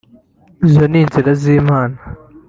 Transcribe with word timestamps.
izo 0.65 0.83
ni 0.91 0.97
inzira 1.01 1.31
z’Imana… 1.41 1.97